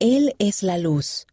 Él 0.00 0.34
es 0.38 0.62
la 0.62 0.78
luz. 0.78 1.26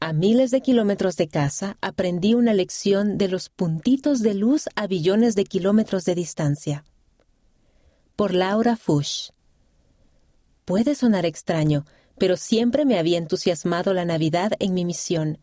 A 0.00 0.12
miles 0.12 0.50
de 0.50 0.60
kilómetros 0.60 1.16
de 1.16 1.28
casa 1.28 1.78
aprendí 1.80 2.34
una 2.34 2.52
lección 2.52 3.16
de 3.16 3.28
los 3.28 3.48
puntitos 3.48 4.20
de 4.20 4.34
luz 4.34 4.68
a 4.74 4.86
billones 4.86 5.34
de 5.34 5.44
kilómetros 5.44 6.04
de 6.04 6.14
distancia. 6.14 6.84
Por 8.16 8.34
Laura 8.34 8.76
Fush. 8.76 9.30
Puede 10.66 10.94
sonar 10.94 11.24
extraño, 11.24 11.86
pero 12.18 12.36
siempre 12.36 12.84
me 12.84 12.98
había 12.98 13.16
entusiasmado 13.16 13.94
la 13.94 14.04
Navidad 14.04 14.52
en 14.58 14.74
mi 14.74 14.84
misión, 14.84 15.38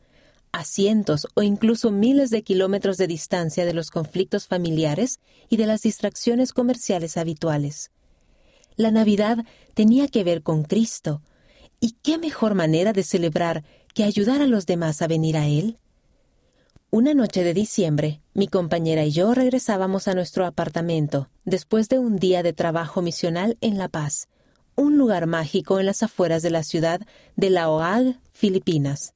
a 0.52 0.64
cientos 0.64 1.26
o 1.34 1.42
incluso 1.42 1.90
miles 1.90 2.30
de 2.30 2.44
kilómetros 2.44 2.98
de 2.98 3.08
distancia 3.08 3.66
de 3.66 3.74
los 3.74 3.90
conflictos 3.90 4.46
familiares 4.46 5.20
y 5.50 5.58
de 5.58 5.66
las 5.66 5.82
distracciones 5.82 6.54
comerciales 6.54 7.18
habituales. 7.18 7.90
La 8.76 8.92
Navidad 8.92 9.44
tenía 9.74 10.08
que 10.08 10.24
ver 10.24 10.44
con 10.44 10.62
Cristo, 10.66 11.24
y 11.80 11.96
qué 12.02 12.18
mejor 12.18 12.55
manera 12.55 12.93
de 12.93 13.04
celebrar 13.04 13.64
que 13.93 14.04
ayudar 14.04 14.42
a 14.42 14.47
los 14.47 14.65
demás 14.65 15.02
a 15.02 15.07
venir 15.07 15.38
a 15.38 15.47
Él. 15.47 15.78
Una 16.89 17.14
noche 17.14 17.43
de 17.43 17.54
diciembre, 17.54 18.21
mi 18.33 18.47
compañera 18.47 19.04
y 19.04 19.11
yo 19.11 19.33
regresábamos 19.33 20.07
a 20.07 20.14
nuestro 20.14 20.46
apartamento 20.46 21.29
después 21.43 21.89
de 21.89 22.00
un 22.00 22.18
día 22.18 22.43
de 22.43 22.54
trabajo 22.54 23.02
misional 23.02 23.57
en 23.61 23.78
La 23.78 23.89
Paz, 23.89 24.29
un 24.75 24.97
lugar 24.97 25.28
mágico 25.28 25.79
en 25.79 25.88
las 25.88 26.04
afueras 26.04 26.43
de 26.43 26.52
la 26.52 26.64
ciudad 26.64 27.02
de 27.36 27.50
La 27.50 27.69
Oag, 27.69 28.19
Filipinas. 28.32 29.16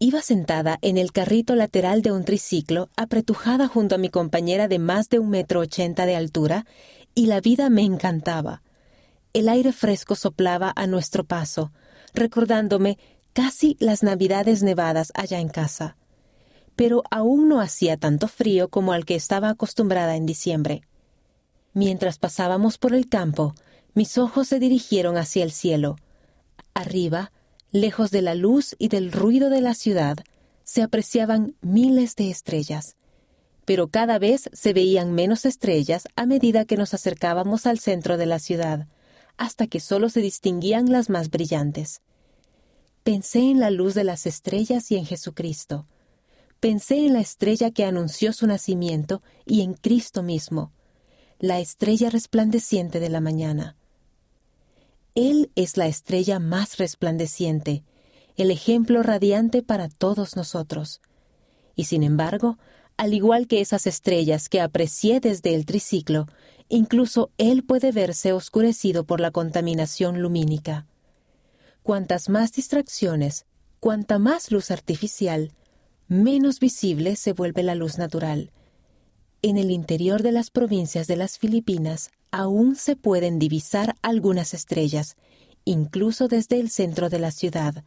Iba 0.00 0.20
sentada 0.20 0.78
en 0.82 0.98
el 0.98 1.12
carrito 1.12 1.54
lateral 1.54 2.02
de 2.02 2.10
un 2.10 2.24
triciclo, 2.24 2.90
apretujada 2.96 3.68
junto 3.68 3.94
a 3.94 3.98
mi 3.98 4.10
compañera 4.10 4.66
de 4.66 4.80
más 4.80 5.08
de 5.08 5.20
un 5.20 5.30
metro 5.30 5.60
ochenta 5.60 6.04
de 6.04 6.16
altura, 6.16 6.66
y 7.14 7.26
la 7.26 7.40
vida 7.40 7.70
me 7.70 7.82
encantaba. 7.82 8.63
El 9.34 9.48
aire 9.48 9.72
fresco 9.72 10.14
soplaba 10.14 10.72
a 10.76 10.86
nuestro 10.86 11.24
paso, 11.24 11.72
recordándome 12.14 12.98
casi 13.32 13.76
las 13.80 14.04
navidades 14.04 14.62
nevadas 14.62 15.10
allá 15.16 15.40
en 15.40 15.48
casa. 15.48 15.96
Pero 16.76 17.02
aún 17.10 17.48
no 17.48 17.60
hacía 17.60 17.96
tanto 17.96 18.28
frío 18.28 18.68
como 18.68 18.92
al 18.92 19.04
que 19.04 19.16
estaba 19.16 19.48
acostumbrada 19.48 20.14
en 20.14 20.24
diciembre. 20.24 20.82
Mientras 21.72 22.18
pasábamos 22.18 22.78
por 22.78 22.94
el 22.94 23.08
campo, 23.08 23.56
mis 23.92 24.18
ojos 24.18 24.46
se 24.46 24.60
dirigieron 24.60 25.16
hacia 25.16 25.42
el 25.42 25.50
cielo. 25.50 25.96
Arriba, 26.72 27.32
lejos 27.72 28.12
de 28.12 28.22
la 28.22 28.36
luz 28.36 28.76
y 28.78 28.86
del 28.86 29.10
ruido 29.10 29.50
de 29.50 29.60
la 29.60 29.74
ciudad, 29.74 30.18
se 30.62 30.80
apreciaban 30.80 31.56
miles 31.60 32.14
de 32.14 32.30
estrellas. 32.30 32.94
Pero 33.64 33.88
cada 33.88 34.20
vez 34.20 34.48
se 34.52 34.72
veían 34.72 35.12
menos 35.12 35.44
estrellas 35.44 36.06
a 36.14 36.24
medida 36.24 36.64
que 36.64 36.76
nos 36.76 36.94
acercábamos 36.94 37.66
al 37.66 37.80
centro 37.80 38.16
de 38.16 38.26
la 38.26 38.38
ciudad, 38.38 38.86
hasta 39.36 39.66
que 39.66 39.80
solo 39.80 40.08
se 40.08 40.20
distinguían 40.20 40.90
las 40.90 41.10
más 41.10 41.30
brillantes. 41.30 42.02
Pensé 43.02 43.40
en 43.50 43.60
la 43.60 43.70
luz 43.70 43.94
de 43.94 44.04
las 44.04 44.26
estrellas 44.26 44.90
y 44.90 44.96
en 44.96 45.04
Jesucristo. 45.04 45.86
Pensé 46.60 47.06
en 47.06 47.12
la 47.12 47.20
estrella 47.20 47.70
que 47.70 47.84
anunció 47.84 48.32
su 48.32 48.46
nacimiento 48.46 49.22
y 49.44 49.60
en 49.60 49.74
Cristo 49.74 50.22
mismo, 50.22 50.72
la 51.38 51.60
estrella 51.60 52.08
resplandeciente 52.08 53.00
de 53.00 53.10
la 53.10 53.20
mañana. 53.20 53.76
Él 55.14 55.50
es 55.54 55.76
la 55.76 55.86
estrella 55.86 56.38
más 56.38 56.78
resplandeciente, 56.78 57.84
el 58.36 58.50
ejemplo 58.50 59.02
radiante 59.02 59.62
para 59.62 59.88
todos 59.88 60.36
nosotros. 60.36 61.02
Y 61.76 61.84
sin 61.84 62.02
embargo, 62.02 62.58
al 62.96 63.12
igual 63.12 63.46
que 63.46 63.60
esas 63.60 63.86
estrellas 63.86 64.48
que 64.48 64.60
aprecié 64.60 65.20
desde 65.20 65.54
el 65.54 65.66
triciclo, 65.66 66.26
incluso 66.68 67.30
Él 67.38 67.64
puede 67.64 67.92
verse 67.92 68.32
oscurecido 68.32 69.04
por 69.04 69.20
la 69.20 69.30
contaminación 69.30 70.20
lumínica. 70.20 70.86
Cuantas 71.82 72.28
más 72.28 72.52
distracciones, 72.52 73.46
cuanta 73.80 74.18
más 74.18 74.50
luz 74.50 74.70
artificial, 74.70 75.52
menos 76.08 76.60
visible 76.60 77.16
se 77.16 77.32
vuelve 77.32 77.62
la 77.62 77.74
luz 77.74 77.98
natural. 77.98 78.50
En 79.42 79.58
el 79.58 79.70
interior 79.70 80.22
de 80.22 80.32
las 80.32 80.50
provincias 80.50 81.06
de 81.06 81.16
las 81.16 81.38
Filipinas 81.38 82.10
aún 82.30 82.76
se 82.76 82.96
pueden 82.96 83.38
divisar 83.38 83.94
algunas 84.00 84.54
estrellas, 84.54 85.16
incluso 85.64 86.28
desde 86.28 86.60
el 86.60 86.70
centro 86.70 87.10
de 87.10 87.18
la 87.18 87.30
ciudad. 87.30 87.84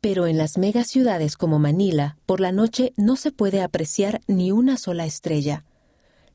Pero 0.00 0.26
en 0.26 0.36
las 0.36 0.58
megaciudades 0.58 1.36
como 1.36 1.58
Manila, 1.58 2.18
por 2.26 2.40
la 2.40 2.52
noche 2.52 2.92
no 2.96 3.16
se 3.16 3.32
puede 3.32 3.62
apreciar 3.62 4.20
ni 4.26 4.52
una 4.52 4.76
sola 4.76 5.06
estrella. 5.06 5.64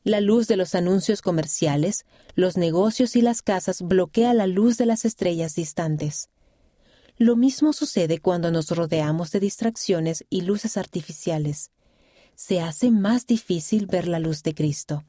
La 0.03 0.19
luz 0.19 0.47
de 0.47 0.57
los 0.57 0.73
anuncios 0.73 1.22
comerciales, 1.22 2.06
los 2.34 2.57
negocios 2.57 3.16
y 3.16 3.22
las 3.22 3.44
casas 3.44 3.84
bloquea 3.84 4.34
la 4.34 4.47
luz 4.47 4.78
de 4.78 4.88
las 4.88 5.06
estrellas 5.06 5.53
distantes. 5.53 6.29
Lo 7.17 7.35
mismo 7.35 7.72
sucede 7.72 8.17
cuando 8.17 8.50
nos 8.50 8.72
rodeamos 8.72 9.29
de 9.31 9.40
distracciones 9.40 10.25
y 10.31 10.41
luces 10.41 10.75
artificiales. 10.75 11.69
Se 12.34 12.61
hace 12.61 12.90
más 12.90 13.28
difícil 13.28 13.85
ver 13.85 14.07
la 14.07 14.17
luz 14.17 14.41
de 14.41 14.56
Cristo. 14.56 15.03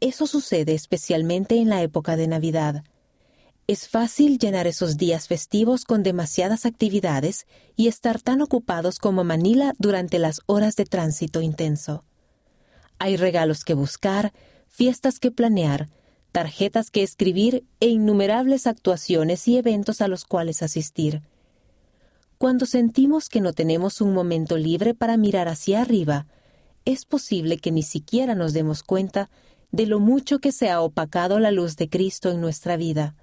Eso 0.00 0.26
sucede 0.26 0.72
especialmente 0.72 1.56
en 1.56 1.68
la 1.68 1.82
época 1.82 2.16
de 2.16 2.28
Navidad. 2.28 2.84
Es 3.66 3.88
fácil 3.88 4.38
llenar 4.38 4.66
esos 4.66 4.96
días 4.96 5.28
festivos 5.28 5.84
con 5.84 6.02
demasiadas 6.02 6.64
actividades 6.64 7.46
y 7.76 7.88
estar 7.88 8.22
tan 8.22 8.40
ocupados 8.40 8.98
como 8.98 9.22
Manila 9.22 9.74
durante 9.78 10.18
las 10.18 10.40
horas 10.46 10.76
de 10.76 10.86
tránsito 10.86 11.42
intenso. 11.42 12.06
Hay 12.98 13.16
regalos 13.16 13.64
que 13.64 13.74
buscar, 13.74 14.32
fiestas 14.68 15.18
que 15.18 15.30
planear, 15.30 15.88
tarjetas 16.32 16.90
que 16.90 17.02
escribir 17.02 17.64
e 17.80 17.88
innumerables 17.88 18.66
actuaciones 18.66 19.46
y 19.48 19.58
eventos 19.58 20.00
a 20.00 20.08
los 20.08 20.24
cuales 20.24 20.62
asistir. 20.62 21.22
Cuando 22.38 22.66
sentimos 22.66 23.28
que 23.28 23.40
no 23.40 23.52
tenemos 23.52 24.00
un 24.00 24.12
momento 24.12 24.56
libre 24.56 24.94
para 24.94 25.16
mirar 25.16 25.46
hacia 25.46 25.80
arriba, 25.80 26.26
es 26.84 27.04
posible 27.04 27.58
que 27.58 27.70
ni 27.70 27.82
siquiera 27.82 28.34
nos 28.34 28.52
demos 28.52 28.82
cuenta 28.82 29.30
de 29.70 29.86
lo 29.86 30.00
mucho 30.00 30.38
que 30.40 30.52
se 30.52 30.68
ha 30.68 30.80
opacado 30.80 31.38
la 31.38 31.50
luz 31.50 31.76
de 31.76 31.88
Cristo 31.88 32.30
en 32.30 32.40
nuestra 32.40 32.76
vida. 32.76 33.14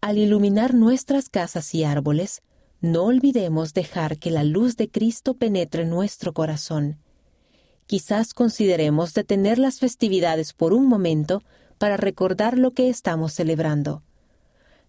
Al 0.00 0.18
iluminar 0.18 0.74
nuestras 0.74 1.28
casas 1.28 1.74
y 1.74 1.84
árboles, 1.84 2.42
no 2.80 3.04
olvidemos 3.04 3.72
dejar 3.72 4.18
que 4.18 4.30
la 4.30 4.44
luz 4.44 4.76
de 4.76 4.90
Cristo 4.90 5.34
penetre 5.34 5.86
nuestro 5.86 6.32
corazón. 6.32 6.98
Quizás 7.86 8.34
consideremos 8.34 9.14
detener 9.14 9.58
las 9.58 9.78
festividades 9.78 10.52
por 10.52 10.72
un 10.72 10.86
momento 10.86 11.42
para 11.78 11.96
recordar 11.96 12.58
lo 12.58 12.72
que 12.72 12.88
estamos 12.88 13.32
celebrando. 13.32 14.02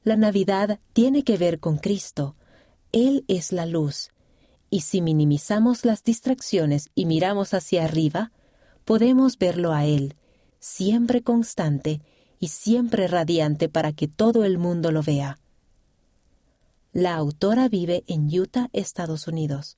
La 0.04 0.16
Navidad 0.16 0.80
tiene 0.94 1.24
que 1.24 1.38
ver 1.38 1.60
con 1.60 1.78
Cristo. 1.78 2.36
Él 2.92 3.26
es 3.28 3.52
la 3.52 3.66
luz. 3.66 4.12
Y 4.70 4.82
si 4.82 5.02
minimizamos 5.02 5.86
las 5.86 6.04
distracciones 6.04 6.90
y 6.96 7.06
miramos 7.06 7.54
hacia 7.54 7.84
arriba, 7.84 8.32
podemos 8.86 9.38
verlo 9.38 9.74
a 9.74 9.86
Él 9.86 10.16
siempre 10.60 11.22
constante 11.22 12.02
y 12.40 12.50
siempre 12.50 13.08
radiante 13.08 13.70
para 13.70 13.94
que 13.94 14.08
todo 14.08 14.44
el 14.44 14.58
mundo 14.58 14.92
lo 14.92 15.02
vea. 15.02 15.40
La 16.94 17.16
autora 17.16 17.70
vive 17.70 18.04
en 18.08 18.28
Utah, 18.28 18.70
Estados 18.74 19.28
Unidos. 19.28 19.78